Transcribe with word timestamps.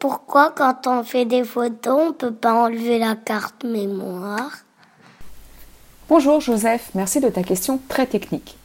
Pourquoi 0.00 0.50
quand 0.56 0.86
on 0.86 1.04
fait 1.04 1.26
des 1.26 1.44
photos, 1.44 2.00
on 2.00 2.06
ne 2.06 2.12
peut 2.12 2.32
pas 2.32 2.54
enlever 2.54 2.98
la 2.98 3.16
carte 3.16 3.64
mémoire? 3.64 4.60
Bonjour 6.08 6.40
Joseph, 6.40 6.88
merci 6.94 7.20
de 7.20 7.28
ta 7.28 7.42
question 7.42 7.78
très 7.86 8.06
technique. 8.06 8.56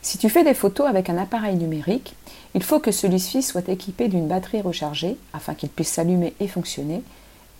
Si 0.00 0.16
tu 0.16 0.30
fais 0.30 0.42
des 0.42 0.54
photos 0.54 0.86
avec 0.88 1.10
un 1.10 1.18
appareil 1.18 1.56
numérique, 1.56 2.16
il 2.54 2.62
faut 2.62 2.78
que 2.78 2.92
celui-ci 2.92 3.42
soit 3.42 3.68
équipé 3.68 4.08
d'une 4.08 4.26
batterie 4.26 4.62
rechargée 4.62 5.18
afin 5.34 5.54
qu'il 5.54 5.68
puisse 5.68 5.90
s'allumer 5.90 6.32
et 6.40 6.48
fonctionner, 6.48 7.02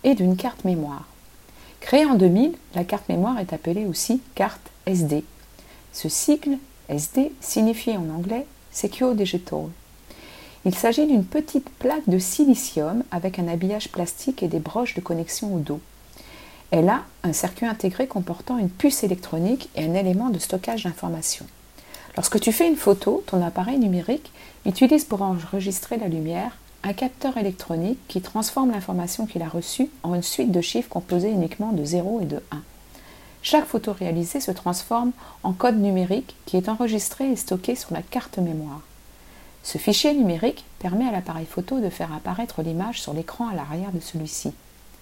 et 0.03 0.15
d'une 0.15 0.35
carte 0.35 0.65
mémoire. 0.65 1.05
Créée 1.81 2.07
en 2.07 2.15
2000, 2.15 2.55
la 2.73 2.85
carte 2.85 3.07
mémoire 3.07 3.37
est 3.37 3.53
appelée 3.53 3.85
aussi 3.85 4.19
carte 4.33 4.71
SD. 4.87 5.23
Ce 5.93 6.09
sigle 6.09 6.57
SD 6.89 7.31
signifie 7.39 7.95
en 7.95 8.09
anglais 8.09 8.47
Secure 8.71 9.13
Digital. 9.13 9.65
Il 10.67 10.73
s'agit 10.73 11.05
d'une 11.05 11.23
petite 11.23 11.69
plaque 11.69 12.09
de 12.09 12.17
silicium 12.17 13.03
avec 13.11 13.37
un 13.37 13.47
habillage 13.47 13.89
plastique 13.89 14.41
et 14.41 14.47
des 14.47 14.59
broches 14.59 14.95
de 14.95 15.01
connexion 15.01 15.53
au 15.53 15.59
dos. 15.59 15.79
Elle 16.71 16.89
a 16.89 17.03
un 17.23 17.33
circuit 17.33 17.67
intégré 17.67 18.07
comportant 18.07 18.57
une 18.57 18.71
puce 18.71 19.03
électronique 19.03 19.69
et 19.75 19.85
un 19.85 19.93
élément 19.93 20.31
de 20.31 20.39
stockage 20.39 20.85
d'informations. 20.85 21.45
Lorsque 22.15 22.39
tu 22.39 22.51
fais 22.51 22.67
une 22.67 22.77
photo, 22.77 23.23
ton 23.27 23.45
appareil 23.45 23.77
numérique 23.77 24.31
utilise 24.65 25.05
pour 25.05 25.21
enregistrer 25.21 25.97
la 25.97 26.07
lumière 26.07 26.57
un 26.83 26.93
capteur 26.93 27.37
électronique 27.37 27.99
qui 28.07 28.21
transforme 28.21 28.71
l'information 28.71 29.27
qu'il 29.27 29.43
a 29.43 29.47
reçue 29.47 29.89
en 30.01 30.15
une 30.15 30.23
suite 30.23 30.51
de 30.51 30.61
chiffres 30.61 30.89
composés 30.89 31.29
uniquement 31.29 31.73
de 31.73 31.85
0 31.85 32.21
et 32.21 32.25
de 32.25 32.41
1. 32.51 32.61
Chaque 33.43 33.65
photo 33.65 33.93
réalisée 33.93 34.39
se 34.39 34.51
transforme 34.51 35.11
en 35.43 35.53
code 35.53 35.79
numérique 35.79 36.35
qui 36.47 36.57
est 36.57 36.69
enregistré 36.69 37.31
et 37.31 37.35
stocké 37.35 37.75
sur 37.75 37.93
la 37.93 38.01
carte 38.01 38.39
mémoire. 38.39 38.81
Ce 39.65 39.79
fichier 39.79 40.13
numérique 40.13 40.63
permet 40.77 41.07
à 41.07 41.11
l'appareil 41.11 41.47
photo 41.47 41.79
de 41.79 41.89
faire 41.89 42.13
apparaître 42.13 42.61
l'image 42.61 43.01
sur 43.01 43.13
l'écran 43.13 43.47
à 43.47 43.55
l'arrière 43.55 43.91
de 43.91 43.99
celui-ci. 43.99 44.53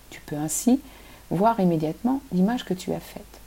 Tu 0.09 0.21
peux 0.21 0.37
ainsi 0.37 0.79
voir 1.29 1.59
immédiatement 1.59 2.21
l'image 2.31 2.63
que 2.63 2.73
tu 2.73 2.93
as 2.93 3.01
faite. 3.01 3.41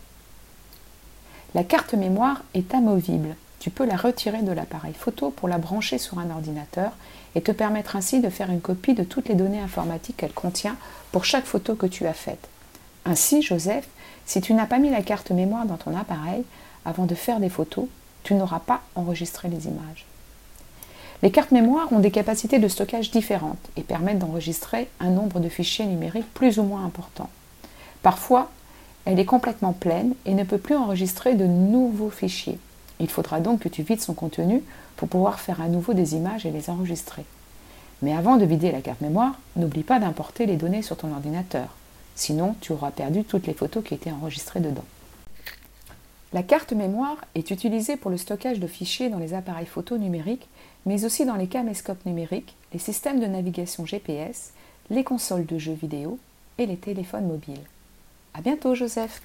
La 1.55 1.65
carte 1.65 1.95
mémoire 1.95 2.43
est 2.53 2.75
amovible. 2.75 3.35
Tu 3.61 3.71
peux 3.71 3.87
la 3.87 3.97
retirer 3.97 4.43
de 4.43 4.53
l'appareil 4.53 4.93
photo 4.93 5.31
pour 5.31 5.49
la 5.49 5.57
brancher 5.57 5.97
sur 5.97 6.19
un 6.19 6.29
ordinateur 6.29 6.93
et 7.35 7.41
te 7.41 7.51
permettre 7.51 7.97
ainsi 7.97 8.21
de 8.21 8.29
faire 8.29 8.51
une 8.51 8.61
copie 8.61 8.93
de 8.93 9.03
toutes 9.03 9.31
les 9.31 9.35
données 9.35 9.61
informatiques 9.61 10.19
qu'elle 10.19 10.35
contient 10.35 10.77
pour 11.13 11.25
chaque 11.25 11.47
photo 11.47 11.77
que 11.77 11.87
tu 11.87 12.07
as 12.07 12.13
faite. 12.13 12.47
Ainsi, 13.07 13.41
Joseph, 13.41 13.89
si 14.27 14.43
tu 14.43 14.53
n'as 14.53 14.67
pas 14.67 14.79
mis 14.79 14.91
la 14.91 15.01
carte 15.01 15.31
mémoire 15.31 15.65
dans 15.65 15.79
ton 15.79 15.97
appareil 15.97 16.45
avant 16.85 17.07
de 17.07 17.15
faire 17.15 17.41
des 17.41 17.49
photos, 17.49 17.87
tu 18.23 18.35
n'auras 18.35 18.61
pas 18.61 18.83
enregistré 18.97 19.49
les 19.49 19.67
images. 19.67 20.05
Les 21.23 21.31
cartes 21.31 21.51
mémoire 21.51 21.93
ont 21.93 21.99
des 21.99 22.11
capacités 22.11 22.59
de 22.59 22.69
stockage 22.69 23.11
différentes 23.11 23.71
et 23.77 23.83
permettent 23.83 24.19
d'enregistrer 24.19 24.89
un 25.01 25.11
nombre 25.11 25.41
de 25.41 25.49
fichiers 25.49 25.87
numériques 25.87 26.33
plus 26.35 26.59
ou 26.59 26.63
moins 26.63 26.85
important. 26.85 27.31
Parfois, 28.03 28.51
elle 29.07 29.19
est 29.19 29.25
complètement 29.25 29.73
pleine 29.73 30.15
et 30.27 30.35
ne 30.35 30.45
peut 30.45 30.59
plus 30.59 30.77
enregistrer 30.77 31.35
de 31.35 31.47
nouveaux 31.47 32.11
fichiers. 32.11 32.59
Il 33.01 33.09
faudra 33.09 33.41
donc 33.41 33.61
que 33.61 33.69
tu 33.69 33.83
vides 33.83 34.01
son 34.01 34.15
contenu 34.15 34.63
pour 34.97 35.09
pouvoir 35.09 35.41
faire 35.41 35.61
à 35.61 35.69
nouveau 35.69 35.95
des 35.95 36.15
images 36.15 36.45
et 36.45 36.51
les 36.51 36.71
enregistrer. 36.71 37.25
Mais 38.03 38.15
avant 38.15 38.37
de 38.37 38.45
vider 38.45 38.73
la 38.73 38.83
carte 38.83 39.01
mémoire, 39.01 39.35
n'oublie 39.57 39.83
pas 39.83 39.99
d'importer 39.99 40.45
les 40.45 40.57
données 40.57 40.83
sur 40.83 40.97
ton 40.97 41.13
ordinateur. 41.13 41.69
Sinon, 42.15 42.57
tu 42.61 42.73
auras 42.73 42.91
perdu 42.91 43.25
toutes 43.25 43.47
les 43.47 43.55
photos 43.55 43.85
qui 43.85 43.95
étaient 43.95 44.11
enregistrées 44.11 44.61
dedans. 44.61 44.85
La 46.33 46.43
carte 46.43 46.73
mémoire 46.73 47.25
est 47.35 47.51
utilisée 47.51 47.97
pour 47.97 48.11
le 48.11 48.17
stockage 48.17 48.59
de 48.59 48.67
fichiers 48.67 49.09
dans 49.09 49.19
les 49.19 49.33
appareils 49.33 49.67
photo 49.67 49.97
numériques, 49.97 50.49
mais 50.85 51.05
aussi 51.05 51.25
dans 51.25 51.37
les 51.37 51.47
caméscopes 51.47 52.05
numériques, 52.05 52.57
les 52.73 52.79
systèmes 52.79 53.21
de 53.21 53.27
navigation 53.27 53.87
GPS, 53.87 54.53
les 54.91 55.05
consoles 55.05 55.47
de 55.47 55.59
jeux 55.59 55.73
vidéo 55.73 56.19
et 56.59 56.67
les 56.67 56.77
téléphones 56.77 57.29
mobiles. 57.29 57.65
À 58.35 58.41
bientôt, 58.41 58.75
Joseph! 58.75 59.23